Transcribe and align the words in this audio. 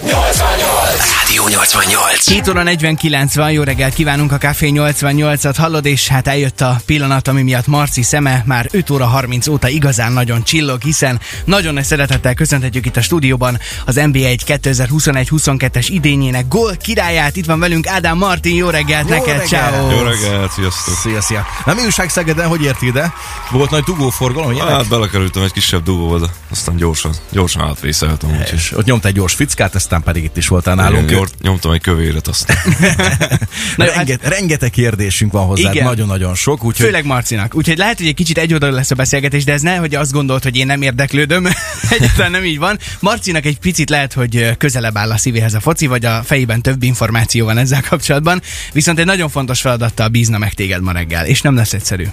88! 0.00 1.21
Rádió 1.32 1.48
88. 1.48 2.28
7 2.28 2.48
óra 2.48 2.62
49 2.62 3.34
van, 3.34 3.52
jó 3.52 3.62
reggelt 3.62 3.94
kívánunk 3.94 4.32
a 4.32 4.38
Café 4.38 4.70
88-at, 4.74 5.54
hallod, 5.58 5.86
és 5.86 6.08
hát 6.08 6.28
eljött 6.28 6.60
a 6.60 6.80
pillanat, 6.86 7.28
ami 7.28 7.42
miatt 7.42 7.66
Marci 7.66 8.02
szeme 8.02 8.42
már 8.46 8.68
5 8.70 8.90
óra 8.90 9.06
30 9.06 9.46
óta 9.46 9.68
igazán 9.68 10.12
nagyon 10.12 10.42
csillog, 10.42 10.82
hiszen 10.82 11.20
nagyon 11.44 11.74
nagy 11.74 11.84
szeretettel 11.84 12.34
köszönhetjük 12.34 12.86
itt 12.86 12.96
a 12.96 13.02
stúdióban 13.02 13.58
az 13.86 13.94
NBA 13.94 14.18
1 14.18 14.42
2021-22-es 14.46 15.86
idényének 15.88 16.48
gól 16.48 16.76
királyát. 16.76 17.36
Itt 17.36 17.46
van 17.46 17.60
velünk 17.60 17.86
Ádám 17.86 18.18
Martin, 18.18 18.54
jó 18.54 18.68
reggelt 18.68 19.08
Jó 19.08 19.14
neked, 19.14 19.46
ciao. 19.46 19.90
Jó 19.90 20.02
reggelt, 20.02 20.52
sziasztok! 20.52 20.94
Szia, 20.94 21.20
szia. 21.20 21.46
Na 21.64 21.74
mi 21.74 21.82
újság 21.82 22.08
Szegeden, 22.08 22.48
hogy 22.48 22.62
érti 22.62 22.86
ide? 22.86 23.12
Volt 23.50 23.70
nagy 23.70 23.82
dugóforgalom, 23.82 24.52
ilyenek? 24.52 24.72
Hát 24.72 24.88
belekerültem 24.88 25.42
egy 25.42 25.52
kisebb 25.52 25.82
dugóba, 25.82 26.30
aztán 26.50 26.76
gyorsan, 26.76 27.12
gyorsan 27.30 27.62
átvészeltem, 27.62 28.30
úgyhogy 28.40 28.70
ott 28.76 28.84
nyomta 28.84 29.08
egy 29.08 29.14
gyors 29.14 29.34
fickát, 29.34 29.74
aztán 29.74 30.02
pedig 30.02 30.24
itt 30.24 30.36
is 30.36 30.48
voltál 30.48 30.74
nálunk. 30.74 31.21
Gyor- 31.22 31.42
nyomtam 31.42 31.72
egy 31.72 31.80
kövéret 31.80 32.28
aztán. 32.28 32.56
Na, 33.76 33.84
jó, 33.84 33.90
hát- 33.90 33.94
renget, 33.96 34.28
rengeteg 34.28 34.70
kérdésünk 34.70 35.32
van 35.32 35.46
hozzá, 35.46 35.70
Igen. 35.70 35.84
nagyon-nagyon 35.84 36.34
sok, 36.34 36.64
úgyhogy 36.64 36.86
Főleg 36.86 37.04
Marcinak. 37.04 37.54
Úgyhogy 37.54 37.78
lehet, 37.78 37.98
hogy 37.98 38.06
egy 38.06 38.14
kicsit 38.14 38.38
egyoldalú 38.38 38.74
lesz 38.74 38.90
a 38.90 38.94
beszélgetés, 38.94 39.44
de 39.44 39.52
ez 39.52 39.60
ne, 39.60 39.76
hogy 39.76 39.94
azt 39.94 40.12
gondolt, 40.12 40.42
hogy 40.42 40.56
én 40.56 40.66
nem 40.66 40.82
érdeklődöm. 40.82 41.46
Egyáltalán 41.90 42.30
nem 42.30 42.44
így 42.44 42.58
van. 42.58 42.78
Marcinak 43.00 43.44
egy 43.44 43.58
picit 43.58 43.90
lehet, 43.90 44.12
hogy 44.12 44.56
közelebb 44.58 44.96
áll 44.96 45.10
a 45.10 45.16
szívéhez 45.16 45.54
a 45.54 45.60
foci, 45.60 45.86
vagy 45.86 46.04
a 46.04 46.22
fejében 46.24 46.62
több 46.62 46.82
információ 46.82 47.44
van 47.44 47.58
ezzel 47.58 47.82
kapcsolatban. 47.88 48.42
Viszont 48.72 48.98
egy 48.98 49.06
nagyon 49.06 49.28
fontos 49.28 49.60
feladattal 49.60 50.08
bízna 50.08 50.38
meg 50.38 50.54
téged 50.54 50.82
ma 50.82 50.92
reggel, 50.92 51.26
és 51.26 51.40
nem 51.40 51.54
lesz 51.54 51.72
egyszerű. 51.72 52.06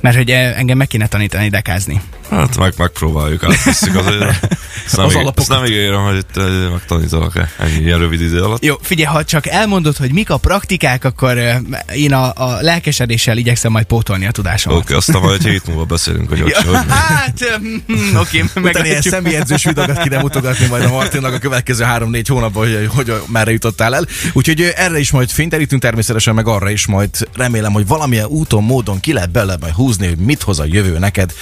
Mert 0.00 0.16
hogy 0.16 0.30
eh, 0.30 0.58
engem 0.58 0.76
meg 0.76 0.86
kéne 0.86 1.06
tanítani 1.06 1.48
dekázni. 1.48 2.00
Hát 2.30 2.56
meg, 2.56 2.72
megpróbáljuk, 2.76 3.44
átvisszük 3.44 3.96
azért. 3.96 4.20
Ezt 4.86 4.96
nem, 4.96 5.06
Az 5.06 5.14
íg- 5.14 5.32
ezt 5.36 5.48
nem 5.48 5.64
ígérem, 5.64 6.00
hogy 6.04 6.16
itt 6.16 6.36
eh, 6.36 6.44
megtanítalak-e 6.70 7.50
ennyi 7.58 7.82
ilyen 7.84 7.98
rövid 7.98 8.20
idő 8.20 8.42
alatt. 8.42 8.64
Jó, 8.64 8.74
figyelj, 8.82 9.14
ha 9.14 9.24
csak 9.24 9.46
elmondod, 9.46 9.96
hogy 9.96 10.12
mik 10.12 10.30
a 10.30 10.36
praktikák, 10.36 11.04
akkor 11.04 11.38
eh, 11.38 11.58
én 11.94 12.12
a, 12.12 12.32
a 12.34 12.58
lelkesedéssel 12.60 13.36
igyekszem 13.36 13.72
majd 13.72 13.84
pótolni 13.86 14.26
a 14.26 14.30
tudásomat. 14.30 14.78
Oké, 14.78 14.86
okay, 14.86 14.96
aztán 14.96 15.20
majd 15.22 15.40
egy 15.44 15.50
hét 15.50 15.66
múlva 15.66 15.84
beszélünk, 15.84 16.28
hogy 16.28 16.38
Ja, 16.38 16.62
hogy 16.64 16.74
hát, 16.88 17.58
hm, 17.86 18.16
oké, 18.16 18.40
Utána 18.56 18.60
ilyen 18.60 18.72
meglátjuk. 18.72 19.14
személyedzős 19.14 19.64
videókat 19.64 20.02
kéne 20.02 20.20
mutogatni 20.20 20.66
majd 20.66 20.84
a 20.84 20.88
Martinnak 20.88 21.32
a 21.34 21.38
következő 21.38 21.84
három-négy 21.84 22.28
hónapban, 22.28 22.62
hogy, 22.64 22.88
hogy, 22.94 23.08
hogy 23.08 23.22
merre 23.28 23.50
jutottál 23.52 23.94
el. 23.94 24.06
Úgyhogy 24.32 24.72
erre 24.76 24.98
is 24.98 25.10
majd 25.10 25.30
fényterítünk 25.30 25.82
természetesen, 25.82 26.34
meg 26.34 26.46
arra 26.48 26.70
is 26.70 26.86
majd 26.86 27.10
remélem, 27.34 27.72
hogy 27.72 27.86
valamilyen 27.86 28.26
úton, 28.26 28.62
módon 28.64 29.00
ki 29.00 29.12
lehet 29.12 29.30
bele 29.30 29.56
majd 29.60 29.72
húzni, 29.72 30.06
hogy 30.06 30.16
mit 30.18 30.42
hoz 30.42 30.58
a 30.58 30.64
jövő 30.66 30.98
neked, 30.98 31.32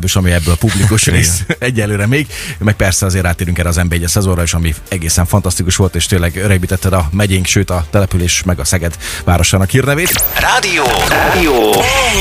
legalábbis 0.00 0.16
ami 0.16 0.30
ebből 0.32 0.56
publikus 0.56 1.06
rész 1.16 1.42
egyelőre 1.58 2.06
még. 2.06 2.26
Meg 2.58 2.74
persze 2.74 3.06
azért 3.06 3.24
rátérünk 3.24 3.58
erre 3.58 3.68
az 3.68 3.76
nb 3.76 3.92
1 3.92 4.04
szezonra 4.06 4.42
is, 4.42 4.54
ami 4.54 4.74
egészen 4.88 5.26
fantasztikus 5.26 5.76
volt, 5.76 5.94
és 5.94 6.06
tényleg 6.06 6.36
öregbítetted 6.36 6.92
a 6.92 7.08
megyénk, 7.12 7.46
sőt 7.46 7.70
a 7.70 7.86
település 7.90 8.42
meg 8.42 8.58
a 8.60 8.64
Szeged 8.64 8.96
városának 9.24 9.70
hírnevét. 9.70 10.24
Rádió. 10.38 10.84
Rádió. 11.08 11.72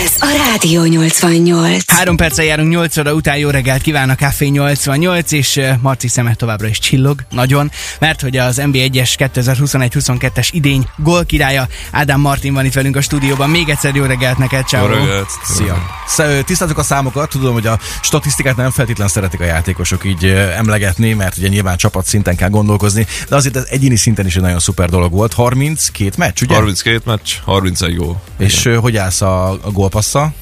Ez 0.04 0.12
a 0.20 0.28
Rádió 0.50 0.84
88. 0.84 1.84
Három 1.92 2.16
perccel 2.16 2.46
járunk 2.46 2.70
8 2.70 2.98
óra 2.98 3.14
után, 3.14 3.38
jó 3.38 3.50
reggelt 3.50 3.82
kíván 3.82 4.10
a 4.10 4.16
Café 4.16 4.48
88, 4.48 5.32
és 5.32 5.58
eh, 5.58 5.78
Marci 5.82 6.08
szeme 6.08 6.36
továbbra 6.36 6.68
is 6.68 6.80
csillog, 6.80 7.20
nagyon, 7.30 7.72
mert 8.00 8.22
hogy 8.22 8.38
az 8.38 8.56
NBA 8.56 8.80
1-es 8.92 9.12
2021-22-es 9.34 10.48
idény 10.52 10.88
gól 10.98 11.26
királya 11.26 11.68
Ádám 11.92 12.20
Martin 12.20 12.54
van 12.54 12.66
itt 12.66 12.74
velünk 12.74 12.96
a 12.96 13.02
stúdióban. 13.02 13.50
Még 13.50 13.70
egyszer 13.70 13.96
jó 13.96 14.04
reggelt 14.04 14.38
neked, 14.38 14.60
Jó 14.72 14.80
ciao. 14.80 14.88
reggelt! 14.88 15.30
Szia! 15.44 15.78
Sz- 16.08 16.46
Tisztázzuk 16.46 16.78
a 16.78 16.84
számokat, 16.84 17.30
tudom, 17.30 17.54
hogy 17.54 17.68
a 17.72 17.80
statisztikát 18.02 18.56
nem 18.56 18.72
feltétlen 18.72 19.08
szeretik 19.08 19.40
a 19.40 19.46
játékosok 19.46 20.06
így 20.06 20.26
emlegetni, 20.58 21.14
mert 21.14 21.38
ugye 21.38 21.48
nyilván 21.48 21.78
csapat 21.78 22.06
szinten 22.06 22.36
kell 22.36 22.50
gondolkozni, 22.50 23.06
de 23.30 23.36
azért 23.36 23.56
ez 23.56 23.66
egyéni 23.70 23.96
szinten 23.96 24.26
is 24.26 24.36
egy 24.36 24.42
nagyon 24.42 24.60
szuper 24.60 24.90
dolog 24.90 25.12
volt. 25.12 25.34
32 25.34 26.12
meccs, 26.18 26.42
ugye? 26.42 26.56
32 26.56 27.02
meccs, 27.06 27.34
31 27.44 27.96
gól. 27.96 28.22
És 28.38 28.66
ö, 28.66 28.76
hogy 28.76 28.98
állsz 28.98 29.22
a, 29.22 29.52
a 29.52 29.72
gólpasszal? 29.72 30.34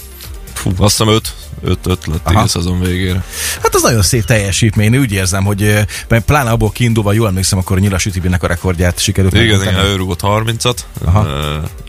Fú, 0.58 0.72
azt 0.78 0.98
hiszem 0.98 1.14
5, 1.14 1.34
5, 1.64 1.78
5 1.88 2.06
lett 2.06 2.20
Aha. 2.24 2.40
így 2.40 2.46
a 2.46 2.48
szezon 2.48 2.80
végére. 2.80 3.24
Hát 3.62 3.76
az 3.76 3.82
nagyon 3.82 4.02
szép 4.02 4.26
teljesítmény, 4.26 4.94
én 4.94 5.00
úgy 5.00 5.12
érzem, 5.12 5.44
hogy 5.44 5.86
mert 6.08 6.26
pláne 6.26 6.50
abból 6.50 6.72
kiindulva, 6.72 7.14
jól 7.14 7.28
emlékszem, 7.28 7.60
akkor 7.60 7.78
a 7.78 7.80
Nyilas 7.80 8.06
Ütibinek 8.06 8.44
a 8.44 8.48
rekordját 8.48 9.00
sikerült 9.00 9.34
Igen, 9.34 9.62
igen, 9.62 9.86
ő 9.86 9.96
rúgott 9.96 10.20
30-at, 10.24 10.76
Aha. 11.06 11.28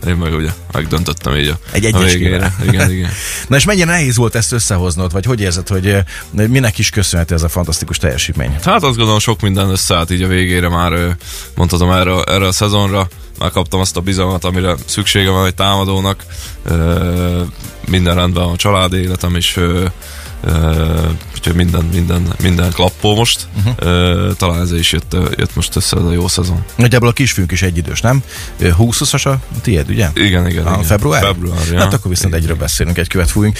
Én 0.07 0.15
meg 0.15 0.33
ugye 0.33 0.49
megdöntöttem 0.71 1.35
így 1.35 1.47
a, 1.47 1.59
Egy 1.71 1.95
a 1.95 1.99
végére. 1.99 2.55
Igen, 2.67 2.91
igen. 2.91 3.09
Na 3.49 3.55
és 3.55 3.65
mennyire 3.65 3.85
nehéz 3.85 4.15
volt 4.15 4.35
ezt 4.35 4.51
összehoznod, 4.51 5.11
vagy 5.11 5.25
hogy 5.25 5.41
érzed, 5.41 5.67
hogy 5.67 5.95
minek 6.31 6.77
is 6.77 6.89
köszönhető 6.89 7.35
ez 7.35 7.43
a 7.43 7.49
fantasztikus 7.49 7.97
teljesítmény? 7.97 8.51
Hát 8.63 8.83
azt 8.83 8.95
gondolom 8.95 9.19
sok 9.19 9.41
minden 9.41 9.69
összeállt 9.69 10.11
így 10.11 10.21
a 10.21 10.27
végére 10.27 10.69
már 10.69 11.17
mondhatom 11.55 11.91
erre, 11.91 12.21
erre 12.21 12.47
a 12.47 12.51
szezonra. 12.51 13.07
Megkaptam 13.39 13.79
azt 13.79 13.97
a 13.97 14.01
bizalmat, 14.01 14.43
amire 14.43 14.75
szüksége 14.85 15.29
van 15.29 15.45
egy 15.45 15.55
támadónak. 15.55 16.23
Minden 17.85 18.15
rendben 18.15 18.43
a 18.43 18.55
családi 18.55 18.97
életem 18.97 19.35
is. 19.35 19.57
Úgyhogy 21.39 21.55
minden, 21.55 21.85
minden, 21.93 22.33
minden 22.41 22.71
klappó 22.71 23.15
most. 23.15 23.47
Uh-huh. 23.57 24.33
Talán 24.33 24.61
ez 24.61 24.71
is 24.71 24.91
jött, 24.91 25.17
jött 25.37 25.55
most 25.55 25.75
össze 25.75 25.97
ez 25.97 26.03
a 26.03 26.11
jó 26.11 26.27
szezon. 26.27 26.63
Nagyjából 26.75 27.07
a 27.07 27.11
kisfiunk 27.11 27.51
is 27.51 27.61
egyidős, 27.61 28.01
nem? 28.01 28.23
20-as 28.61 29.27
a 29.27 29.59
tiéd, 29.61 29.89
ugye? 29.89 30.09
Igen, 30.13 30.49
igen. 30.49 30.65
A 30.65 30.71
igen. 30.71 30.83
február? 30.83 31.23
Február, 31.23 31.67
ja. 31.71 31.79
Hát 31.79 31.93
akkor 31.93 32.09
viszont 32.11 32.33
Igen. 32.33 32.43
egyről 32.43 32.57
beszélünk, 32.57 32.97
egy 32.97 33.07
követ 33.07 33.29
fújunk. 33.29 33.57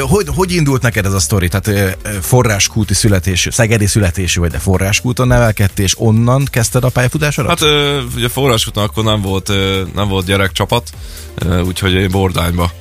Hogy, 0.00 0.26
hogy 0.34 0.52
indult 0.52 0.82
neked 0.82 1.06
ez 1.06 1.12
a 1.12 1.18
sztori? 1.18 1.48
Tehát 1.48 1.98
forráskúti 2.20 2.94
születésű, 2.94 3.50
szegedi 3.50 3.86
születésű 3.86 4.40
vagy, 4.40 4.50
de 4.50 4.58
forráskúton 4.58 5.26
nevelkedtél, 5.26 5.84
és 5.84 5.94
onnan 5.98 6.44
kezdted 6.50 6.84
a 6.84 6.88
pályafutásodat? 6.88 7.60
Hát 7.60 7.70
ugye 8.16 8.28
forrásúton 8.28 8.84
akkor 8.84 9.04
nem 9.04 9.20
volt, 9.20 9.52
nem 9.94 10.08
volt 10.08 10.26
gyerekcsapat, 10.26 10.90
úgyhogy 11.64 11.92
én 11.92 12.10
Bordányba 12.10 12.72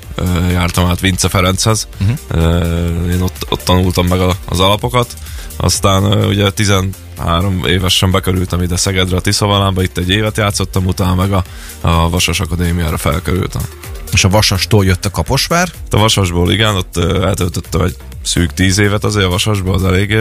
jártam 0.52 0.86
át 0.86 1.00
Vince 1.00 1.30
Ferenchez. 1.30 1.88
Uh-huh. 2.02 3.12
Én 3.12 3.22
ott, 3.22 3.46
ott 3.50 3.62
tanultam 3.62 4.08
meg 4.08 4.20
a, 4.20 4.36
az 4.46 4.60
alapokat, 4.60 5.14
aztán 5.58 6.26
ugye 6.26 6.50
13 6.50 7.66
évesen 7.66 8.12
bekerültem 8.12 8.62
ide 8.62 8.78
Szegedre 8.78 9.18
a 9.18 9.22
Tiszavalámba, 9.22 9.84
itt 9.84 9.98
egy 9.98 10.10
évet 10.10 10.38
játszottam, 10.38 10.86
utána 10.86 11.16
meg 11.16 11.32
a, 11.32 11.44
a 11.82 12.10
Vasas 12.10 12.40
Akadémiára 12.40 12.98
felkerültem. 12.98 13.62
És 14.12 14.23
a 14.23 14.29
Vasastól 14.29 14.85
jött 14.85 15.06
a 15.06 15.12
Kaposvár? 15.12 15.69
A 15.90 15.97
Vasasból 15.97 16.51
igen, 16.51 16.75
ott 16.75 16.97
eltöltöttem 16.97 17.81
egy 17.81 17.95
szűk 18.28 18.53
tíz 18.53 18.78
évet 18.78 19.03
azért 19.03 19.25
a 19.25 19.29
Vasasból, 19.29 19.73
az 19.73 19.84
elég, 19.84 20.18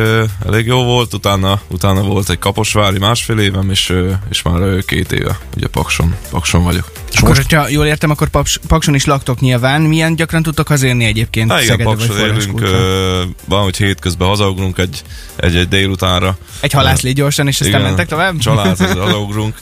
elég 0.47 0.67
jó 0.67 0.85
volt, 0.85 1.15
utána, 1.15 1.61
utána 1.69 2.03
volt 2.03 2.31
egy 2.31 2.39
Kaposvári 2.39 2.99
másfél 2.99 3.39
évem, 3.39 3.71
és, 3.71 3.93
és 4.31 4.43
már 4.43 4.85
két 4.85 5.13
éve 5.13 5.39
ugye 5.57 5.67
Pakson, 5.67 6.15
Pakson 6.31 6.65
vagyok. 6.65 6.93
És 7.13 7.19
akkor, 7.19 7.37
hogyha 7.37 7.69
jól 7.69 7.87
értem, 7.87 8.11
akkor 8.11 8.29
Paks, 8.29 8.61
Pakson 8.69 8.95
is 8.95 9.05
laktok 9.05 9.41
nyilván. 9.41 9.81
Milyen 9.81 10.17
gyakran 10.17 10.43
tudtok 10.43 10.69
hazérni 10.69 11.05
egyébként 11.05 11.53
Hát 11.53 11.63
igen, 11.63 11.79
Pakson 11.83 12.19
élünk, 12.19 12.61
ö, 12.61 13.23
van, 13.45 13.63
hogy 13.63 13.77
hétközben 13.77 14.29
hazaugrunk 14.29 14.79
egy, 14.79 15.03
egy, 15.37 15.57
egy 15.57 15.69
délutánra. 15.69 16.39
Egy 16.61 16.73
halászlé 16.73 17.13
gyorsan, 17.13 17.47
és 17.47 17.61
aztán 17.61 17.83
mentek 17.83 18.09
tovább? 18.09 18.39
Család, 18.39 18.79
hazaugrunk, 18.99 19.55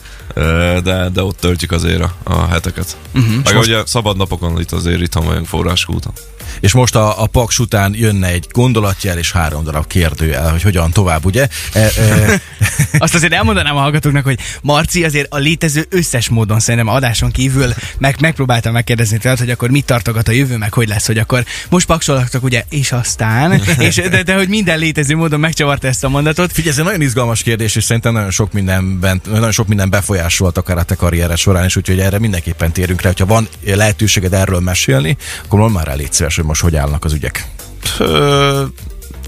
de, 0.82 1.08
de 1.12 1.22
ott 1.22 1.40
töltjük 1.40 1.72
azért 1.72 2.02
a, 2.02 2.14
a 2.22 2.46
heteket. 2.46 2.96
Uh-huh. 3.14 3.34
Meg 3.44 3.56
ugye 3.56 3.86
szabad 3.86 4.16
napokon 4.16 4.60
itt 4.60 4.72
azért 4.72 5.00
itthon 5.00 5.26
vagyunk 5.26 5.46
forráskúton. 5.46 6.12
És 6.60 6.72
most 6.72 6.94
a, 6.94 7.22
a 7.22 7.26
Paks 7.26 7.58
után 7.58 7.94
jönne 7.96 8.26
egy 8.26 8.46
gondolatjel 8.50 9.18
és 9.18 9.32
három 9.32 9.64
darab 9.64 9.86
kérdőjel, 9.86 10.50
hogy 10.50 10.62
hogyan 10.62 10.90
tovább, 10.90 11.24
ugye? 11.24 11.48
E, 11.72 11.80
e, 11.80 12.40
Azt 12.98 13.14
azért 13.14 13.32
elmondanám 13.32 13.76
a 13.76 13.80
hallgatóknak, 13.80 14.24
hogy 14.24 14.38
Marci 14.62 15.04
azért 15.04 15.32
a 15.32 15.36
létező 15.36 15.86
összes 15.90 16.28
módon 16.28 16.60
szerintem 16.60 16.94
adáson 16.94 17.30
kívül 17.30 17.74
meg, 17.98 18.16
megpróbáltam 18.20 18.72
megkérdezni 18.72 19.18
tőled, 19.18 19.38
hogy 19.38 19.50
akkor 19.50 19.70
mit 19.70 19.84
tartogat 19.84 20.28
a 20.28 20.32
jövő, 20.32 20.56
meg 20.56 20.72
hogy 20.72 20.88
lesz, 20.88 21.06
hogy 21.06 21.18
akkor 21.18 21.44
most 21.68 21.86
paksolaktok, 21.86 22.42
ugye, 22.42 22.64
és 22.68 22.92
aztán, 22.92 23.62
és, 23.78 23.94
de, 23.94 24.22
de, 24.22 24.34
hogy 24.34 24.48
minden 24.48 24.78
létező 24.78 25.16
módon 25.16 25.40
megcsavarta 25.40 25.86
ezt 25.86 26.04
a 26.04 26.08
mondatot. 26.08 26.52
Figyelj, 26.52 26.70
ez 26.70 26.78
egy 26.78 26.84
nagyon 26.84 27.00
izgalmas 27.00 27.42
kérdés, 27.42 27.76
és 27.76 27.84
szerintem 27.84 28.12
nagyon 28.12 28.30
sok 28.30 28.52
mindenben, 28.52 29.20
nagyon 29.30 29.52
sok 29.52 29.68
minden 29.68 29.90
befolyásolt 29.90 30.58
akár 30.58 30.78
a 30.78 30.82
te 30.82 30.94
karriered 30.94 31.36
során, 31.36 31.64
és 31.64 31.76
úgyhogy 31.76 32.00
erre 32.00 32.18
mindenképpen 32.18 32.72
térünk 32.72 33.00
rá. 33.00 33.08
Hogyha 33.08 33.26
van 33.26 33.48
lehetőséged 33.64 34.32
erről 34.32 34.60
mesélni, 34.60 35.16
akkor 35.44 35.70
már 35.70 35.96
légy 35.96 36.12
szíves, 36.12 36.33
hogy 36.36 36.44
most 36.44 36.60
hogy 36.60 36.76
állnak 36.76 37.04
az 37.04 37.12
ügyek. 37.12 37.48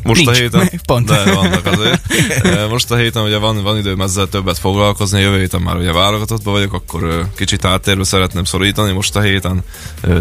Most 0.03 0.25
Nincs. 0.25 0.37
a 0.37 0.41
héten, 0.41 0.71
Pont. 0.87 1.07
de 1.07 1.35
vannak 1.35 1.67
azért. 1.67 2.01
Most 2.71 2.91
a 2.91 2.97
héten 2.97 3.23
ugye 3.23 3.37
van, 3.39 3.63
van 3.63 3.79
időm 3.79 4.01
ezzel 4.01 4.29
többet 4.29 4.59
foglalkozni, 4.59 5.21
jövő 5.21 5.39
héten 5.39 5.61
már 5.61 5.77
ugye 5.77 5.93
válogatottban 5.93 6.53
vagyok, 6.53 6.73
akkor 6.73 7.29
kicsit 7.37 7.65
áttérve 7.65 8.05
szeretném 8.05 8.45
szorítani, 8.45 8.93
most 8.93 9.17
a 9.17 9.21
héten 9.21 9.63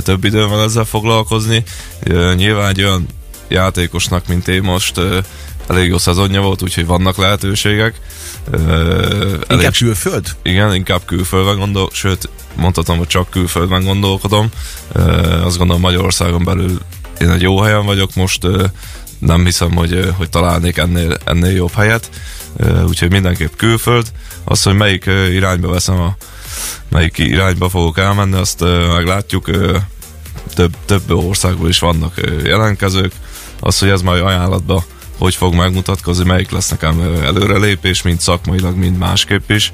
több 0.03 0.23
időm 0.23 0.49
van 0.49 0.61
ezzel 0.63 0.83
foglalkozni. 0.83 1.63
Nyilván 2.35 2.69
egy 2.69 2.83
olyan 2.83 3.05
játékosnak, 3.47 4.27
mint 4.27 4.47
én 4.47 4.61
most 4.61 5.01
elég 5.67 5.87
jó 5.89 5.97
szezonja 5.97 6.41
volt, 6.41 6.61
úgyhogy 6.61 6.85
vannak 6.85 7.17
lehetőségek. 7.17 7.99
Ö, 8.51 8.57
Inkább 9.31 9.43
elég 9.47 9.71
külföld? 9.77 10.35
igen, 10.43 10.75
inkább 10.75 11.05
külföldben 11.05 11.57
gondol, 11.57 11.89
sőt, 11.93 12.29
mondhatom, 12.55 12.97
hogy 12.97 13.07
csak 13.07 13.29
külföldben 13.29 13.83
gondolkodom. 13.83 14.49
Azt 15.43 15.57
gondolom 15.57 15.81
Magyarországon 15.81 16.43
belül 16.43 16.79
én 17.19 17.29
egy 17.29 17.41
jó 17.41 17.61
helyen 17.61 17.85
vagyok 17.85 18.15
most, 18.15 18.47
nem 19.19 19.45
hiszem, 19.45 19.71
hogy, 19.71 20.13
hogy 20.17 20.29
találnék 20.29 20.77
ennél, 20.77 21.17
ennél 21.25 21.51
jobb 21.51 21.73
helyet, 21.73 22.09
úgyhogy 22.87 23.11
mindenképp 23.11 23.55
külföld. 23.55 24.11
Az, 24.43 24.63
hogy 24.63 24.75
melyik 24.75 25.05
irányba 25.31 25.69
veszem 25.69 25.99
a 25.99 26.15
melyik 26.89 27.17
irányba 27.17 27.69
fogok 27.69 27.97
elmenni, 27.97 28.35
azt 28.35 28.59
meglátjuk. 28.95 29.49
Több, 30.53 30.75
több 30.85 31.11
országból 31.11 31.69
is 31.69 31.79
vannak 31.79 32.13
ö, 32.15 32.47
jelentkezők. 32.47 33.11
Az, 33.59 33.79
hogy 33.79 33.89
ez 33.89 34.01
majd 34.01 34.23
ajánlatba 34.23 34.85
hogy 35.17 35.35
fog 35.35 35.53
megmutatkozni, 35.53 36.23
melyik 36.25 36.51
lesz 36.51 36.69
nekem 36.69 37.01
előrelépés, 37.23 38.01
mind 38.01 38.19
szakmailag, 38.19 38.75
mind 38.75 38.97
másképp 38.97 39.49
is. 39.49 39.71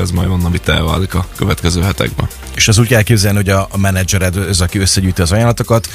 Ez 0.00 0.10
majd 0.10 0.28
van, 0.28 0.44
amit 0.44 0.68
elválik 0.68 1.14
a 1.14 1.26
következő 1.36 1.82
hetekben. 1.82 2.28
És 2.54 2.68
az 2.68 2.78
úgy 2.78 2.94
elképzelni, 2.94 3.36
hogy 3.36 3.48
a, 3.48 3.68
a 3.70 3.78
menedzsered, 3.78 4.36
az, 4.36 4.60
aki 4.60 4.78
összegyűjti 4.78 5.22
az 5.22 5.32
ajánlatokat, 5.32 5.88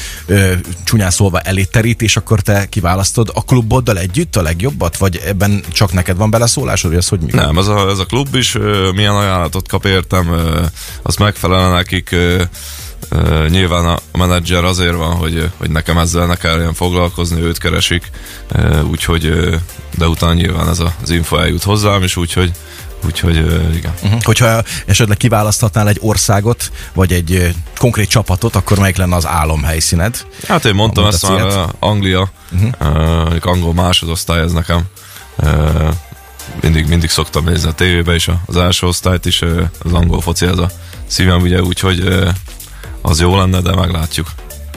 csúnyán 0.84 1.12
szólva 1.12 1.40
elé 1.40 1.64
terít, 1.64 2.02
és 2.02 2.18
akkor 2.18 2.40
te 2.40 2.66
kiválasztod 2.70 3.32
a 3.34 3.44
kluboddal 3.44 3.98
együtt 3.98 4.36
a 4.36 4.42
legjobbat, 4.42 4.98
vagy 4.98 5.22
ebben 5.26 5.64
csak 5.72 5.94
neked 5.94 6.18
van 6.18 6.30
beleszólásod, 6.30 6.90
vagy 6.90 7.00
az 7.00 7.08
hogy 7.08 7.20
működik? 7.20 7.42
Nem, 7.42 7.58
ez 7.58 7.68
a, 7.68 7.90
ez 7.90 8.00
a 8.00 8.06
klub 8.06 8.36
is 8.36 8.58
milyen 8.96 9.16
ajánlatot 9.16 9.68
kap 9.68 9.86
értem, 9.86 10.32
ö, 10.32 10.62
az 11.02 11.16
megfelel 11.16 11.72
nekik. 11.72 12.16
Ö, 13.14 13.48
Nyilván 13.50 13.86
a 13.86 14.18
menedzser 14.18 14.64
azért 14.64 14.96
van, 14.96 15.16
hogy, 15.16 15.50
hogy 15.58 15.70
nekem 15.70 15.98
ezzel 15.98 16.26
ne 16.26 16.36
kelljen 16.36 16.74
foglalkozni, 16.74 17.42
őt 17.42 17.58
keresik, 17.58 18.10
úgyhogy, 18.90 19.50
de 19.98 20.08
utána 20.08 20.34
nyilván 20.34 20.70
ez 20.70 20.80
az 20.80 21.10
info 21.10 21.38
eljut 21.38 21.64
hozzám 21.64 22.04
is, 22.04 22.16
úgyhogy, 22.16 22.52
úgyhogy 23.06 23.36
igen. 23.76 23.94
Uh-huh. 24.04 24.22
Hogyha 24.22 24.64
esetleg 24.86 25.18
kiválaszthatnál 25.18 25.88
egy 25.88 25.98
országot, 26.02 26.72
vagy 26.94 27.14
egy 27.14 27.56
konkrét 27.78 28.10
csapatot, 28.10 28.56
akkor 28.56 28.80
melyik 28.80 28.98
lenne 28.98 29.16
az 29.16 29.28
álomhelyszíned? 29.28 30.26
Hát 30.48 30.66
én 30.66 30.76
mondtam 30.76 31.04
Mondta 31.04 31.28
ezt 31.28 31.56
már, 31.56 31.68
Anglia, 31.80 32.32
uh-huh. 32.52 33.36
angol 33.42 33.74
másodosztály 33.74 34.42
ez 34.42 34.52
nekem. 34.52 34.82
Mindig, 36.62 36.88
mindig 36.88 37.10
szoktam 37.10 37.46
nézni 37.46 37.70
a 37.70 37.74
tévébe 37.74 38.16
is, 38.16 38.30
az 38.46 38.58
első 38.58 38.88
osztályt 38.88 39.26
is, 39.26 39.42
az 39.84 39.94
angol 39.94 40.22
foci 40.22 40.46
ez 40.46 40.58
a 40.58 40.70
szívem, 41.08 41.42
ugye, 41.42 41.62
úgyhogy 41.62 42.04
az 43.06 43.20
jó 43.20 43.38
lenne, 43.38 43.62
de 43.62 43.76
meglátjuk. 43.76 44.28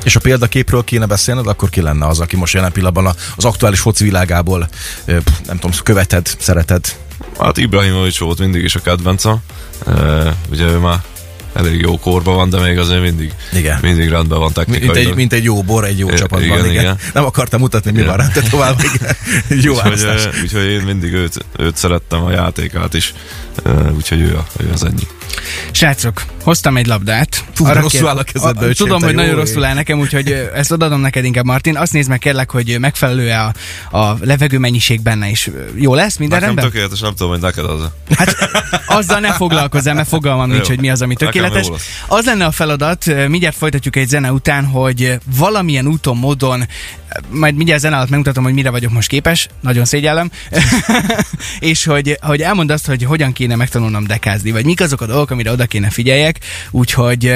És 0.04 0.16
a 0.16 0.20
példaképről 0.20 0.84
kéne 0.84 1.06
beszélned, 1.06 1.46
akkor 1.46 1.70
ki 1.70 1.80
lenne 1.80 2.06
az, 2.06 2.20
aki 2.20 2.36
most 2.36 2.54
jelen 2.54 2.72
pillanatban 2.72 3.14
az 3.36 3.44
aktuális 3.44 3.80
foci 3.80 4.04
világából, 4.04 4.68
nem 5.06 5.58
tudom, 5.58 5.70
követed, 5.82 6.26
szereted? 6.38 6.96
Hát 7.40 7.56
Ibrahimovic 7.58 8.18
volt 8.18 8.38
mindig 8.38 8.64
is 8.64 8.74
a 8.74 8.80
kedvencem. 8.80 9.36
Ugye 10.50 10.64
ő 10.64 10.78
már 10.78 11.02
elég 11.54 11.80
jó 11.80 11.98
korban 11.98 12.34
van, 12.34 12.50
de 12.50 12.60
még 12.60 12.78
azért 12.78 13.00
mindig, 13.00 13.32
Igen. 13.52 13.78
mindig 13.82 14.08
rendben 14.08 14.38
van 14.38 14.52
Mint 14.54 14.54
technikailag. 14.54 14.96
egy, 14.96 15.14
mint 15.14 15.32
egy 15.32 15.44
jó 15.44 15.62
bor, 15.62 15.84
egy 15.84 15.98
jó 15.98 16.08
I- 16.08 16.14
csapatban. 16.14 16.42
igen, 16.42 16.58
Igen, 16.58 16.82
igen. 16.82 16.98
Nem 17.12 17.24
akartam 17.24 17.60
mutatni, 17.60 17.90
mi 17.90 17.96
Igen. 17.98 18.08
van 18.08 18.16
rá, 18.16 18.42
tovább. 18.50 18.80
Jó 19.48 19.72
úgyhogy, 19.74 20.28
úgyhogy 20.42 20.64
én 20.64 20.80
mindig 20.82 21.12
őt, 21.12 21.44
őt 21.58 21.76
szerettem, 21.76 22.24
a 22.24 22.30
játékát 22.30 22.94
is. 22.94 23.14
Úgyhogy 23.94 24.20
ő, 24.20 24.36
a, 24.36 24.46
ő 24.62 24.70
az 24.72 24.84
ennyi. 24.84 25.06
Srácok, 25.70 26.22
hoztam 26.42 26.76
egy 26.76 26.86
labdát. 26.86 27.44
Fú, 27.54 27.64
Arra 27.66 27.80
rosszul 27.80 28.00
kér- 28.00 28.08
áll 28.10 28.16
a 28.16 28.22
kezedbe, 28.22 28.66
a- 28.66 28.72
Tudom, 28.72 29.02
hogy 29.02 29.14
nagyon 29.14 29.34
rosszul 29.34 29.64
áll 29.64 29.74
nekem, 29.74 29.98
úgyhogy 29.98 30.48
ezt 30.54 30.72
odaadom 30.72 31.00
neked 31.00 31.24
inkább, 31.24 31.44
Martin. 31.44 31.76
Azt 31.76 31.92
nézd 31.92 32.08
meg 32.08 32.18
kérlek, 32.18 32.50
hogy 32.50 32.76
megfelelő 32.80 33.30
a, 33.30 33.52
a 33.98 34.16
levegő 34.20 34.58
mennyiség 34.58 35.00
benne 35.02 35.28
is. 35.28 35.50
Jó 35.74 35.94
lesz? 35.94 36.16
Minden 36.16 36.38
Nekem 36.40 36.54
rendben? 36.54 36.72
tökéletes, 36.72 37.00
nem 37.00 37.10
tudom, 37.14 37.32
hogy 37.32 37.40
neked 37.40 37.64
az. 37.64 37.80
Hát 38.16 38.36
azzal 38.86 39.20
ne 39.20 39.32
foglalkozzál, 39.32 39.94
mert 39.94 40.08
fogalmam 40.08 40.48
nincs, 40.48 40.60
Jó. 40.62 40.68
hogy 40.68 40.80
mi 40.80 40.90
az, 40.90 41.02
ami 41.02 41.14
tökéletes. 41.14 41.66
Az 42.06 42.24
lenne 42.24 42.44
a 42.44 42.50
feladat, 42.50 43.04
mindjárt 43.28 43.56
folytatjuk 43.56 43.96
egy 43.96 44.08
zene 44.08 44.32
után, 44.32 44.64
hogy 44.64 45.18
valamilyen 45.36 45.86
úton, 45.86 46.16
módon, 46.16 46.66
majd 47.30 47.54
mindjárt 47.54 47.80
zene 47.80 47.96
alatt 47.96 48.08
megmutatom, 48.08 48.44
hogy 48.44 48.52
mire 48.52 48.70
vagyok 48.70 48.92
most 48.92 49.08
képes, 49.08 49.48
nagyon 49.60 49.84
szégyellem, 49.84 50.30
és 51.58 51.84
hogy, 51.84 52.18
hogy 52.20 52.42
elmondd 52.42 52.72
azt, 52.72 52.86
hogy 52.86 53.02
hogyan 53.02 53.32
kéne 53.32 53.56
megtanulnom 53.56 54.06
dekázni, 54.06 54.50
vagy 54.50 54.64
mik 54.64 54.80
azok 54.80 55.00
a 55.00 55.06
dolgok, 55.06 55.30
amire 55.30 55.50
oda 55.50 55.66
kéne 55.66 55.90
figyeljek, 55.90 56.38
úgyhogy 56.70 57.32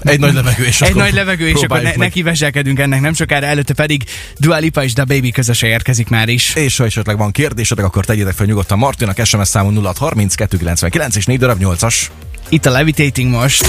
Egy 0.00 0.20
nagy 0.20 0.34
levegő, 0.34 0.64
és 0.64 0.80
egy 0.80 0.90
akkor 0.90 1.02
nagy 1.02 1.12
levegő, 1.12 1.48
és 1.48 1.62
akkor 1.62 1.82
ne, 1.82 1.92
neki 1.94 2.22
veselkedünk 2.22 2.78
ennek 2.78 3.00
nem 3.00 3.14
sokára, 3.14 3.46
előtte 3.46 3.74
pedig 3.74 4.04
Dua 4.38 4.56
Lipa 4.56 4.82
és 4.82 4.92
The 4.92 5.04
Baby 5.04 5.30
közösen 5.30 5.70
érkezik 5.70 6.08
már 6.08 6.28
is. 6.28 6.54
És 6.54 6.76
ha 6.76 6.84
esetleg 6.84 7.18
van 7.18 7.30
kérdésetek, 7.30 7.84
akkor 7.84 8.04
tegyétek 8.04 8.34
fel 8.34 8.46
nyugodtan 8.46 8.78
Martinak, 8.78 9.24
SMS 9.24 9.48
számon 9.48 9.74
063299 9.74 11.16
és 11.16 11.24
4 11.24 11.38
darab 11.38 11.58
8-as. 11.62 11.94
Itt 12.48 12.66
a 12.66 12.70
Levitating 12.70 13.30
most. 13.30 13.66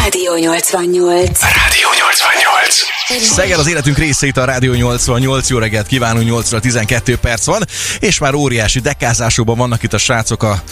Rádió 0.00 0.36
88. 0.36 1.40
Rádió 1.40 1.88
88. 1.98 3.01
Szeged 3.08 3.58
az 3.58 3.68
életünk 3.68 3.98
részét 3.98 4.36
a 4.36 4.44
Rádió 4.44 4.72
88, 4.72 5.48
jó 5.48 5.58
reggelt 5.58 5.86
kívánunk, 5.86 6.26
8 6.26 6.60
12 6.60 7.16
perc 7.16 7.44
van, 7.44 7.62
és 8.00 8.18
már 8.18 8.34
óriási 8.34 8.80
dekázásokban 8.80 9.56
vannak 9.56 9.82
itt 9.82 9.92
a 9.92 9.98
srácok 9.98 10.42
a 10.42 10.62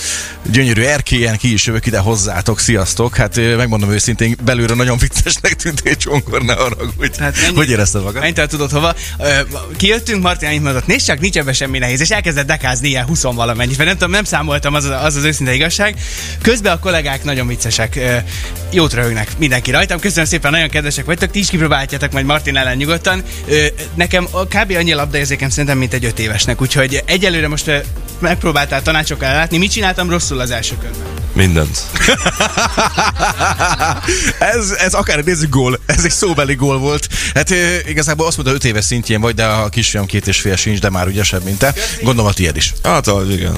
gyönyörű 0.50 0.82
erkélyen, 0.82 1.36
ki 1.36 1.52
is 1.52 1.66
jövök 1.66 1.86
ide 1.86 1.98
hozzátok, 1.98 2.60
sziasztok. 2.60 3.16
Hát 3.16 3.36
megmondom 3.36 3.90
őszintén, 3.90 4.36
belülről 4.44 4.76
nagyon 4.76 4.98
viccesnek 4.98 5.54
tűnt 5.54 5.80
egy 5.84 5.96
csongor, 5.96 6.42
ne 6.42 6.54
haragudj. 6.54 7.18
Hát 7.18 7.36
menj- 7.40 7.56
hogy 7.56 7.70
érezted 7.70 8.02
magad? 8.02 8.32
Te 8.32 8.46
tudod 8.46 8.70
hova. 8.70 8.94
Kijöttünk, 9.76 10.22
Martin 10.22 10.48
annyit 10.48 10.62
mondott, 10.62 10.86
nézd 10.86 11.06
csak, 11.06 11.20
nincs 11.20 11.36
ebben 11.36 11.54
semmi 11.54 11.78
nehéz, 11.78 12.00
és 12.00 12.10
elkezdett 12.10 12.46
dekázni 12.46 12.88
ilyen 12.88 13.06
20 13.06 13.22
valamennyit, 13.22 13.76
mert 13.76 13.88
nem 13.88 13.98
tudom, 13.98 14.12
nem 14.12 14.24
számoltam, 14.24 14.74
az 14.74 14.84
az, 14.84 15.16
az 15.16 15.24
őszinte 15.24 15.54
igazság. 15.54 15.96
Közben 16.42 16.72
a 16.72 16.78
kollégák 16.78 17.24
nagyon 17.24 17.46
viccesek, 17.46 17.98
jót 18.70 18.92
röhögnek 18.92 19.38
mindenki 19.38 19.70
rajtam. 19.70 19.98
Köszönöm 20.00 20.24
szépen, 20.24 20.50
nagyon 20.50 20.68
kedvesek 20.68 21.04
vagytok, 21.04 21.30
ti 21.30 21.38
is 21.38 21.48
kipróbáljátok 21.48 22.12
majd 22.24 22.32
Martin 22.32 22.56
ellen 22.56 22.76
nyugodtan. 22.76 23.22
Nekem 23.94 24.26
a- 24.30 24.46
kb. 24.46 24.74
annyi 24.76 24.92
labdaérzékem 24.92 25.50
szerintem, 25.50 25.78
mint 25.78 25.92
egy 25.92 26.04
öt 26.04 26.18
évesnek, 26.18 26.60
úgyhogy 26.60 27.02
egyelőre 27.04 27.48
most 27.48 27.70
megpróbáltál 28.18 28.82
tanácsokkal 28.82 29.32
látni, 29.32 29.58
mit 29.58 29.70
csináltam 29.70 30.10
rosszul 30.10 30.40
az 30.40 30.50
első 30.50 30.74
körben. 30.80 31.00
Mindent. 31.32 31.78
ez, 34.54 34.70
ez 34.70 34.94
akár 34.94 35.24
nézzük 35.24 35.50
gól, 35.50 35.78
ez 35.86 36.04
egy 36.04 36.10
szóbeli 36.10 36.54
gól 36.54 36.78
volt. 36.78 37.08
Hát 37.34 37.54
igazából 37.88 38.26
azt 38.26 38.36
mondta, 38.36 38.54
5 38.54 38.64
éves 38.64 38.84
szintjén 38.84 39.20
vagy, 39.20 39.34
de 39.34 39.44
a 39.44 39.68
kisfiam 39.68 40.06
két 40.06 40.26
és 40.26 40.40
fél 40.40 40.56
sincs, 40.56 40.80
de 40.80 40.90
már 40.90 41.06
ügyesebb, 41.06 41.44
mint 41.44 41.58
te. 41.58 41.74
Gondolom 42.02 42.30
a 42.30 42.32
tiéd 42.32 42.56
is. 42.56 42.72
Hát, 42.82 43.10
igen. 43.30 43.56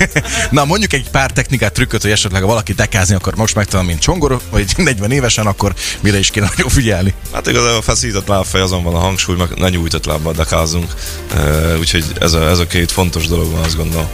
Na, 0.50 0.64
mondjuk 0.64 0.92
egy 0.92 1.10
pár 1.10 1.30
technikát, 1.30 1.72
trükköt, 1.72 2.02
hogy 2.02 2.10
esetleg 2.10 2.40
ha 2.40 2.46
valaki 2.48 2.72
dekázni 2.72 3.14
akar 3.14 3.34
most 3.34 3.54
megtanulni, 3.54 3.90
mint 3.90 4.02
csongor, 4.02 4.40
vagy 4.50 4.72
40 4.76 5.10
évesen, 5.10 5.46
akkor 5.46 5.74
mire 6.00 6.18
is 6.18 6.30
kéne 6.30 6.48
nagyon 6.56 6.70
figyelni. 6.70 7.14
Hát 7.32 7.46
igazából 7.46 7.82
a 7.94 7.96
feszített 7.96 8.28
lábfej 8.28 8.60
azon 8.60 8.82
van 8.82 8.94
a 8.94 8.98
hangsúly, 8.98 9.36
meg 9.36 9.48
ne 9.56 9.68
nyújtott 9.68 10.04
lábbal 10.04 10.32
dekázunk. 10.32 10.94
Uh, 11.34 11.76
úgyhogy 11.78 12.04
ez 12.20 12.32
a, 12.32 12.48
ez 12.48 12.58
a 12.58 12.66
két 12.66 12.92
fontos 12.92 13.26
dolog 13.26 13.50
van, 13.50 13.64
azt 13.64 13.76
gondolom. 13.76 14.06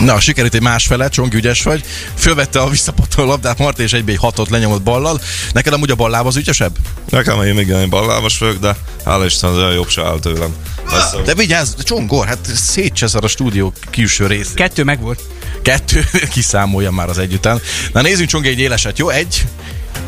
Na, 0.00 0.20
sikerült 0.20 0.54
egy 0.54 0.62
másfele, 0.62 1.08
Csongi 1.08 1.36
ügyes 1.36 1.62
vagy. 1.62 1.84
Fölvette 2.14 2.60
a 2.60 2.68
visszapatoló 2.68 3.28
labdát 3.28 3.58
Marta, 3.58 3.82
és 3.82 3.92
egybe 3.92 4.12
egy 4.12 4.18
hatot 4.18 4.50
lenyomott 4.50 4.82
ballal. 4.82 5.20
Neked 5.52 5.72
amúgy 5.72 5.90
a 5.90 5.94
balláb 5.94 6.26
az 6.26 6.36
ügyesebb? 6.36 6.76
Nekem 7.08 7.42
én 7.42 7.54
még 7.54 7.66
ilyen 7.66 7.90
ballábas 7.90 8.38
vagyok, 8.38 8.58
de 8.58 8.76
hála 9.04 9.24
Isten, 9.24 9.50
az 9.50 9.56
olyan 9.56 9.72
jobb 9.72 9.88
se 9.88 10.04
áll 10.04 10.18
tőlem. 10.18 10.54
Lesz, 10.90 11.14
De 11.24 11.34
vigyázz, 11.34 11.82
Csongor, 11.82 12.26
hát 12.26 12.48
szétcseszed 12.54 13.24
a 13.24 13.28
stúdió 13.28 13.72
külső 13.90 14.26
részét. 14.26 14.54
Kettő 14.54 14.84
meg 14.84 15.00
volt. 15.00 15.20
Kettő, 15.62 16.04
kiszámolja 16.34 16.90
már 16.90 17.08
az 17.08 17.18
együttán. 17.18 17.60
Na 17.92 18.00
nézzünk 18.00 18.28
Csongi 18.28 18.48
egy 18.48 18.58
éleset, 18.58 18.98
jó? 18.98 19.08
Egy, 19.08 19.46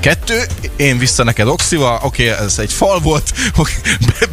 kettő, 0.02 0.42
én 0.76 0.98
vissza 0.98 1.24
neked 1.24 1.46
oxival, 1.46 2.00
oké, 2.02 2.30
okay, 2.30 2.44
ez 2.44 2.58
egy 2.58 2.72
fal 2.72 3.00
volt, 3.00 3.32
okay. 3.58 3.74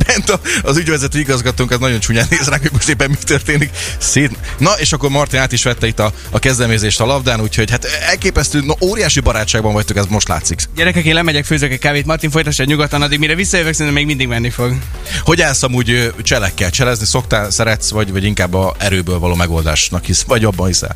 bent 0.06 0.30
a, 0.30 0.40
az 0.64 0.78
ügyvezető 0.78 1.20
igazgatónk 1.20 1.72
az 1.72 1.80
nagyon 1.80 2.00
csúnyán 2.00 2.28
néz 2.30 2.48
ránk, 2.48 2.62
hogy 2.62 2.72
most 2.72 2.90
éppen 2.90 3.10
mi 3.10 3.16
történik. 3.24 3.70
Szét. 3.98 4.32
Na, 4.58 4.72
és 4.72 4.94
akkor 4.94 5.10
Martin 5.10 5.40
át 5.40 5.52
is 5.52 5.64
vette 5.64 5.88
itt 5.88 6.00
a, 6.00 6.14
a 6.30 6.40
kezdeményezést 6.40 7.02
a 7.02 7.06
labdán, 7.06 7.42
úgyhogy 7.42 7.72
hát 7.72 7.86
elképesztő, 7.86 8.62
no, 8.66 8.74
óriási 8.82 9.20
barátságban 9.20 9.74
vagytok, 9.74 9.98
ez 9.98 10.06
most 10.06 10.28
látszik. 10.28 10.60
Gyerekek, 10.76 11.06
én 11.06 11.14
lemegyek, 11.14 11.46
főzök 11.46 11.72
egy 11.72 11.80
kávét, 11.80 12.06
Martin 12.06 12.30
folytassa 12.30 12.64
nyugodtan, 12.64 13.02
addig 13.02 13.20
mire 13.20 13.36
visszajövök, 13.36 13.74
szerintem 13.74 13.96
még 13.96 14.06
mindig 14.06 14.28
menni 14.28 14.50
fog. 14.50 14.76
Hogy 15.24 15.42
állsz 15.42 15.64
amúgy 15.64 16.14
cselekkel? 16.24 16.70
Cselezni 16.70 17.06
szoktál, 17.06 17.52
szeretsz, 17.52 17.90
vagy, 17.90 18.12
vagy 18.12 18.24
inkább 18.24 18.54
a 18.54 18.76
erőből 18.78 19.20
való 19.20 19.36
megoldásnak 19.36 20.06
hisz, 20.06 20.22
vagy 20.22 20.44
abban 20.44 20.68
hiszel? 20.68 20.96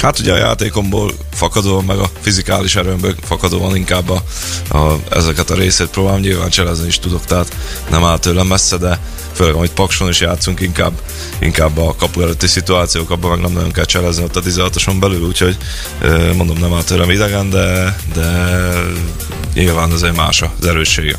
Hát 0.00 0.18
ugye 0.18 0.32
a 0.32 0.36
játékomból 0.36 1.12
fakadóan, 1.32 1.84
meg 1.84 1.98
a 1.98 2.10
fizikális 2.20 2.76
erőmből 2.76 3.14
fakadóan 3.22 3.76
inkább 3.76 4.08
a, 4.08 4.22
a, 4.76 4.96
ezeket 5.10 5.50
a 5.50 5.54
részét 5.54 5.86
próbálom, 5.86 6.20
nyilván 6.20 6.50
cselezni 6.50 6.86
is 6.86 6.98
tudok, 6.98 7.24
tehát 7.24 7.56
nem 7.90 8.04
áll 8.04 8.18
tőlem 8.18 8.46
messze, 8.46 8.76
de 8.76 8.98
főleg 9.32 9.54
amit 9.54 9.72
Pakson 9.72 10.08
is 10.08 10.20
játszunk, 10.20 10.60
inkább, 10.60 10.92
inkább 11.38 11.78
a 11.78 11.94
kapu 11.98 12.20
előtti 12.20 12.46
szituációk, 12.46 13.10
abban 13.10 13.30
meg 13.30 13.40
nem 13.40 13.52
nagyon 13.52 13.70
kell 13.70 13.84
cselezni 13.84 14.24
ott 14.24 14.36
a 14.36 14.42
16-oson 14.42 14.96
belül, 15.00 15.26
úgyhogy 15.26 15.56
mondom, 16.36 16.58
nem 16.58 16.74
áll 16.74 16.82
tőlem 16.82 17.10
idegen, 17.10 17.50
de, 17.50 17.96
de 18.14 18.70
nyilván 19.54 19.90
azért 19.90 20.16
más 20.16 20.42
az 20.42 20.66
erőssége. 20.66 21.18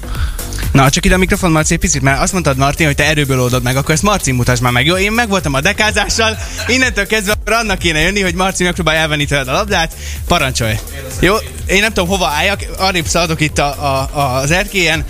Na, 0.71 0.89
csak 0.89 1.05
ide 1.05 1.15
a 1.15 1.17
mikrofon, 1.17 1.51
Marci, 1.51 1.73
egy 1.73 1.79
picit, 1.79 2.01
mert 2.01 2.21
azt 2.21 2.31
mondtad, 2.31 2.57
Martin, 2.57 2.85
hogy 2.85 2.95
te 2.95 3.05
erőből 3.05 3.41
oldod 3.41 3.63
meg, 3.63 3.75
akkor 3.75 3.93
ezt 3.93 4.03
Marci 4.03 4.31
mutasd 4.31 4.61
már 4.61 4.71
meg. 4.71 4.85
Jó, 4.85 4.97
én 4.97 5.11
meg 5.11 5.29
voltam 5.29 5.53
a 5.53 5.61
dekázással, 5.61 6.37
innentől 6.67 7.07
kezdve 7.07 7.31
akkor 7.31 7.53
annak 7.53 7.79
kéne 7.79 7.99
jönni, 7.99 8.21
hogy 8.21 8.35
Marci 8.35 8.63
megpróbálja 8.63 9.01
elvenni 9.01 9.25
tőled 9.25 9.47
a 9.47 9.51
labdát. 9.51 9.93
Parancsolj. 10.27 10.73
Jó, 11.19 11.35
én 11.65 11.81
nem 11.81 11.93
tudom 11.93 12.09
hova 12.09 12.27
álljak, 12.27 12.65
arrébb 12.77 13.05
szaladok 13.05 13.41
itt 13.41 13.57
a, 13.57 13.67
a, 14.13 14.35
az 14.35 14.51
erkélyen. 14.51 15.05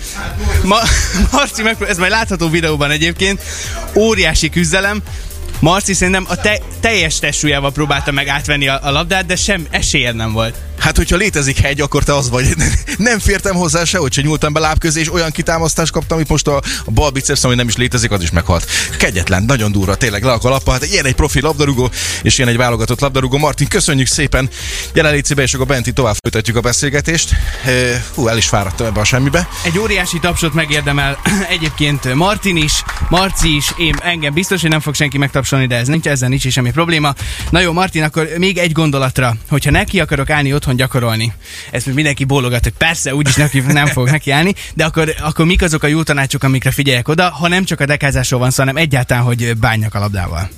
Ma, 0.64 0.78
Marci 1.32 1.62
megpróbál, 1.62 1.92
ez 1.92 1.98
majd 1.98 2.10
látható 2.10 2.48
videóban 2.48 2.90
egyébként, 2.90 3.42
óriási 3.94 4.48
küzdelem. 4.50 5.02
Marci 5.60 5.94
szerintem 5.94 6.26
a 6.28 6.36
te, 6.36 6.58
teljes 6.80 7.18
testsúlyával 7.18 7.72
próbálta 7.72 8.10
meg 8.10 8.28
átvenni 8.28 8.68
a, 8.68 8.80
a 8.82 8.90
labdát, 8.90 9.26
de 9.26 9.36
sem 9.36 9.66
esélyed 9.70 10.14
nem 10.14 10.32
volt. 10.32 10.56
Hát, 10.78 10.96
hogyha 10.96 11.16
létezik 11.16 11.58
hegy, 11.58 11.80
akkor 11.80 12.02
te 12.02 12.16
az 12.16 12.30
vagy. 12.30 12.54
Nem 12.98 13.18
fértem 13.18 13.54
hozzá 13.54 13.84
sehogy, 13.84 14.12
se 14.12 14.22
nyúltam 14.22 14.52
be 14.52 14.60
láb 14.60 14.78
közé, 14.78 15.00
és 15.00 15.12
olyan 15.12 15.30
kitámasztást 15.30 15.92
kaptam, 15.92 16.16
amit 16.16 16.28
most 16.28 16.46
a, 16.46 16.56
a 16.84 16.90
bal 16.90 17.10
biceps, 17.10 17.44
ami 17.44 17.54
nem 17.54 17.68
is 17.68 17.76
létezik, 17.76 18.10
az 18.10 18.22
is 18.22 18.30
meghalt. 18.30 18.66
Kegyetlen, 18.98 19.42
nagyon 19.42 19.72
durva, 19.72 19.94
tényleg 19.94 20.22
le 20.22 20.32
a 20.32 20.38
kalappa. 20.38 20.72
Hát 20.72 20.86
ilyen 20.86 21.04
egy 21.04 21.14
profi 21.14 21.40
labdarúgó, 21.40 21.90
és 22.22 22.38
ilyen 22.38 22.50
egy 22.50 22.56
válogatott 22.56 23.00
labdarúgó. 23.00 23.38
Martin, 23.38 23.68
köszönjük 23.68 24.06
szépen 24.06 24.48
jelenlétében, 24.94 25.44
és 25.44 25.54
akkor 25.54 25.66
benti 25.66 25.92
tovább 25.92 26.16
folytatjuk 26.20 26.56
a 26.56 26.60
beszélgetést. 26.60 27.30
Hú, 28.14 28.28
el 28.28 28.36
is 28.36 28.46
fáradtam 28.46 28.86
ebbe 28.86 29.00
a 29.00 29.04
semmibe. 29.04 29.48
Egy 29.64 29.78
óriási 29.78 30.18
tapsot 30.18 30.54
megérdemel 30.54 31.18
egyébként 31.56 32.14
Martin 32.14 32.56
is, 32.56 32.82
Marci 33.08 33.56
is, 33.56 33.72
én 33.78 33.94
engem 34.02 34.34
biztos, 34.34 34.60
hogy 34.60 34.70
nem 34.70 34.80
fog 34.80 34.94
senki 34.94 35.18
megtapsolni, 35.18 35.66
de 35.66 35.76
ez 35.76 35.88
nincs, 35.88 36.06
ezzel 36.06 36.28
nincs 36.28 36.48
semmi 36.48 36.70
probléma. 36.70 37.14
Na 37.50 37.60
jó, 37.60 37.72
Martin, 37.72 38.02
akkor 38.02 38.28
még 38.36 38.58
egy 38.58 38.72
gondolatra, 38.72 39.36
hogyha 39.48 39.70
neki 39.70 40.00
akarok 40.00 40.30
állni 40.30 40.54
otthon 40.54 40.71
gyakorolni. 40.76 41.32
Ezt 41.70 41.86
még 41.86 41.94
mindenki 41.94 42.24
bólogat, 42.24 42.62
hogy 42.62 42.72
persze, 42.78 43.14
úgyis 43.14 43.34
neki 43.34 43.60
nem 43.60 43.86
fog 43.86 44.10
neki 44.10 44.30
állni, 44.30 44.54
de 44.74 44.84
akkor, 44.84 45.14
akkor 45.20 45.46
mik 45.46 45.62
azok 45.62 45.82
a 45.82 45.86
jó 45.86 46.02
tanácsok, 46.02 46.42
amikre 46.42 46.70
figyelek 46.70 47.08
oda, 47.08 47.30
ha 47.30 47.48
nem 47.48 47.64
csak 47.64 47.80
a 47.80 47.86
dekázásról 47.86 48.40
van 48.40 48.50
szó, 48.50 48.62
hanem 48.62 48.76
egyáltalán, 48.76 49.22
hogy 49.22 49.56
bánjak 49.56 49.94
a 49.94 49.98
labdával. 49.98 50.48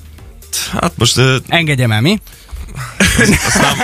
Hát 0.71 0.91
most... 0.97 1.17
Uh, 1.17 1.35
Engedjem 1.47 1.91
el, 1.91 2.01
mi? 2.01 2.19
Ezt 2.97 3.61
nem, 3.61 3.77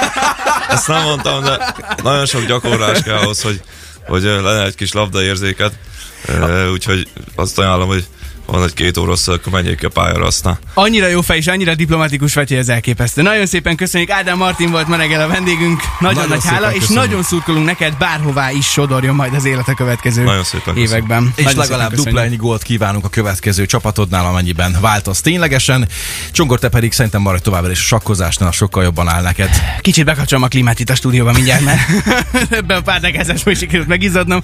ezt 0.69 0.87
nem 0.87 1.03
mondtam, 1.03 1.43
de 1.43 1.75
nagyon 2.03 2.25
sok 2.25 2.45
gyakorlás 2.45 3.03
kell 3.03 3.15
ahhoz, 3.15 3.41
hogy, 3.41 3.61
hogy 4.07 4.21
lenne 4.21 4.65
egy 4.65 4.75
kis 4.75 4.93
labdaérzéket. 4.93 5.73
Úgyhogy 6.71 7.07
azt 7.35 7.59
ajánlom, 7.59 7.87
hogy 7.87 8.07
van 8.45 8.63
egy 8.63 8.73
két 8.73 8.97
óra 8.97 9.13
akkor 9.25 9.51
menjék 9.51 9.83
a 9.83 9.89
pályára 9.89 10.25
aztán. 10.25 10.57
Annyira 10.73 11.07
jó 11.07 11.21
fej 11.21 11.37
és 11.37 11.47
annyira 11.47 11.75
diplomatikus 11.75 12.33
vagy, 12.33 12.47
hogy 12.47 12.57
ez 12.57 12.69
elképesztő. 12.69 13.21
Nagyon 13.21 13.45
szépen 13.45 13.75
köszönjük, 13.75 14.09
Ádám 14.09 14.37
Martin 14.37 14.71
volt 14.71 14.87
ma 14.87 14.95
reggel 14.95 15.21
a 15.21 15.27
vendégünk. 15.27 15.81
Nagyon, 15.99 16.15
nagyon 16.15 16.29
nagy 16.29 16.45
hála, 16.45 16.73
és 16.73 16.87
nagyon 16.87 17.23
szurkolunk 17.23 17.65
neked, 17.65 17.97
bárhová 17.97 18.51
is 18.51 18.65
sodorjon 18.65 19.15
majd 19.15 19.33
az 19.33 19.45
élet 19.45 19.67
a 19.67 19.73
következő 19.73 20.23
nagyon 20.23 20.43
szépen 20.43 20.77
években. 20.77 21.33
És 21.35 21.43
nagyon 21.43 21.59
legalább 21.59 21.93
dupla 21.93 22.23
ennyi 22.23 22.35
gólt 22.35 22.63
kívánunk 22.63 23.05
a 23.05 23.09
következő 23.09 23.65
csapatodnál, 23.65 24.25
amennyiben 24.25 24.77
változ 24.81 25.21
ténylegesen. 25.21 25.87
Csongor, 26.31 26.59
te 26.59 26.69
pedig 26.69 26.91
szerintem 26.91 27.21
maradj 27.21 27.43
továbbra 27.43 27.71
is 27.71 27.79
a 27.79 27.83
sakkozásnál 27.83 28.51
sokkal 28.51 28.83
jobban 28.83 29.07
áll 29.07 29.21
neked. 29.21 29.49
Kicsit 29.81 30.05
bekapcsolom 30.05 30.43
a 30.43 30.47
klímát 30.47 30.79
itt 30.79 30.89
a 30.89 30.95
stúdióban 30.95 31.33
mindjárt, 31.33 31.63
mert 31.63 31.79
ebben 32.59 32.77
a 32.77 32.81
pár 32.81 33.01
is 33.45 33.57
sikerült 33.57 33.87
megizadnom. 33.87 34.41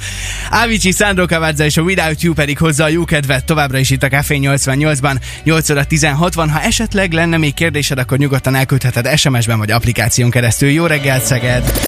Avicii, 0.51 0.91
Sandro 0.91 1.25
Cavazza 1.25 1.65
és 1.65 1.77
a 1.77 1.81
Without 1.81 2.21
You 2.21 2.33
pedig 2.33 2.57
hozza 2.57 2.83
a 2.83 2.87
jó 2.87 3.05
kedvet 3.05 3.45
továbbra 3.45 3.77
is 3.89 3.95
itt 3.95 4.03
a 4.03 4.07
Café 4.07 4.39
88-ban 4.41 5.15
8 5.43 5.69
óra 5.69 5.83
16 5.83 6.33
van. 6.33 6.49
Ha 6.49 6.61
esetleg 6.61 7.11
lenne 7.11 7.37
még 7.37 7.53
kérdésed, 7.53 7.97
akkor 7.97 8.17
nyugodtan 8.17 8.55
elküldheted 8.55 9.17
SMS-ben 9.17 9.57
vagy 9.57 9.71
applikáción 9.71 10.29
keresztül. 10.29 10.69
Jó 10.69 10.85
reggelt, 10.85 11.23
Szeged! 11.23 11.87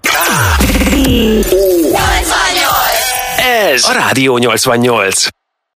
Ez 3.72 3.84
a 3.84 3.92
Rádió 3.92 4.38
88. 4.38 5.39